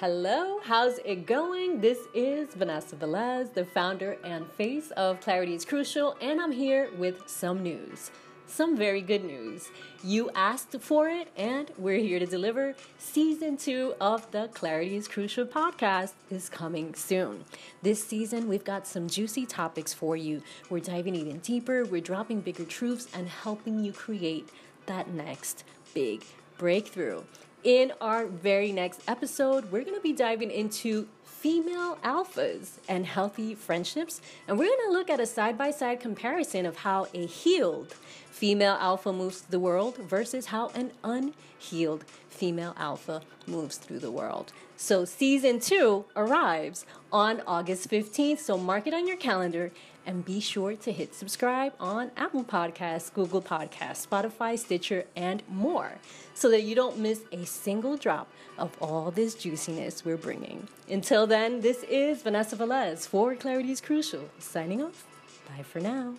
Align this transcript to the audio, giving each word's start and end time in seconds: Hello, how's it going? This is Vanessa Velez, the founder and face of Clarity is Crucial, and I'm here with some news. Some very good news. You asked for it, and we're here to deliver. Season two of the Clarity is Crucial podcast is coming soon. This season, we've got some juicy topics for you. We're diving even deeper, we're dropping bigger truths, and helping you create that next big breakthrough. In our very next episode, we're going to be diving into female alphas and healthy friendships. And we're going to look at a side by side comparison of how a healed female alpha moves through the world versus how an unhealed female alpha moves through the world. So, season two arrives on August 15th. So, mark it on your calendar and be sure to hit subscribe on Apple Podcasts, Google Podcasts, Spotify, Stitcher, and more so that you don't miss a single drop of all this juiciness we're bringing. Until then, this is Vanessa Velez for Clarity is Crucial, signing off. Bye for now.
Hello, 0.00 0.60
how's 0.64 0.96
it 1.04 1.26
going? 1.26 1.82
This 1.82 1.98
is 2.14 2.54
Vanessa 2.54 2.96
Velez, 2.96 3.52
the 3.52 3.66
founder 3.66 4.16
and 4.24 4.50
face 4.52 4.90
of 4.92 5.20
Clarity 5.20 5.54
is 5.54 5.66
Crucial, 5.66 6.16
and 6.22 6.40
I'm 6.40 6.52
here 6.52 6.88
with 6.96 7.28
some 7.28 7.62
news. 7.62 8.10
Some 8.46 8.78
very 8.78 9.02
good 9.02 9.24
news. 9.24 9.68
You 10.02 10.30
asked 10.34 10.74
for 10.80 11.10
it, 11.10 11.28
and 11.36 11.70
we're 11.76 11.98
here 11.98 12.18
to 12.18 12.24
deliver. 12.24 12.74
Season 12.96 13.58
two 13.58 13.94
of 14.00 14.30
the 14.30 14.48
Clarity 14.54 14.96
is 14.96 15.06
Crucial 15.06 15.44
podcast 15.44 16.14
is 16.30 16.48
coming 16.48 16.94
soon. 16.94 17.44
This 17.82 18.02
season, 18.02 18.48
we've 18.48 18.64
got 18.64 18.86
some 18.86 19.06
juicy 19.06 19.44
topics 19.44 19.92
for 19.92 20.16
you. 20.16 20.42
We're 20.70 20.80
diving 20.80 21.14
even 21.14 21.40
deeper, 21.40 21.84
we're 21.84 22.00
dropping 22.00 22.40
bigger 22.40 22.64
truths, 22.64 23.06
and 23.12 23.28
helping 23.28 23.84
you 23.84 23.92
create 23.92 24.48
that 24.86 25.10
next 25.10 25.64
big 25.92 26.24
breakthrough. 26.56 27.20
In 27.62 27.92
our 28.00 28.24
very 28.24 28.72
next 28.72 29.02
episode, 29.06 29.70
we're 29.70 29.82
going 29.82 29.94
to 29.94 30.00
be 30.00 30.14
diving 30.14 30.50
into 30.50 31.08
female 31.24 31.98
alphas 32.02 32.78
and 32.88 33.04
healthy 33.04 33.54
friendships. 33.54 34.22
And 34.48 34.58
we're 34.58 34.68
going 34.68 34.88
to 34.88 34.92
look 34.92 35.10
at 35.10 35.20
a 35.20 35.26
side 35.26 35.58
by 35.58 35.70
side 35.70 36.00
comparison 36.00 36.64
of 36.64 36.78
how 36.78 37.08
a 37.12 37.26
healed 37.26 37.94
female 38.30 38.78
alpha 38.80 39.12
moves 39.12 39.40
through 39.40 39.50
the 39.50 39.60
world 39.60 39.98
versus 39.98 40.46
how 40.46 40.68
an 40.68 40.92
unhealed 41.04 42.06
female 42.30 42.74
alpha 42.78 43.20
moves 43.46 43.76
through 43.76 43.98
the 43.98 44.10
world. 44.10 44.54
So, 44.78 45.04
season 45.04 45.60
two 45.60 46.06
arrives 46.16 46.86
on 47.12 47.42
August 47.46 47.90
15th. 47.90 48.38
So, 48.38 48.56
mark 48.56 48.86
it 48.86 48.94
on 48.94 49.06
your 49.06 49.16
calendar 49.16 49.72
and 50.06 50.24
be 50.24 50.40
sure 50.40 50.74
to 50.74 50.92
hit 50.92 51.14
subscribe 51.14 51.72
on 51.78 52.10
Apple 52.16 52.44
Podcasts, 52.44 53.12
Google 53.12 53.42
Podcasts, 53.42 54.06
Spotify, 54.06 54.58
Stitcher, 54.58 55.04
and 55.14 55.42
more 55.48 55.92
so 56.34 56.50
that 56.50 56.62
you 56.62 56.74
don't 56.74 56.98
miss 56.98 57.20
a 57.32 57.44
single 57.44 57.96
drop 57.96 58.28
of 58.58 58.76
all 58.80 59.10
this 59.10 59.34
juiciness 59.34 60.04
we're 60.04 60.16
bringing. 60.16 60.68
Until 60.88 61.26
then, 61.26 61.60
this 61.60 61.82
is 61.84 62.22
Vanessa 62.22 62.56
Velez 62.56 63.06
for 63.06 63.34
Clarity 63.34 63.72
is 63.72 63.80
Crucial, 63.80 64.30
signing 64.38 64.82
off. 64.82 65.06
Bye 65.48 65.62
for 65.62 65.80
now. 65.80 66.14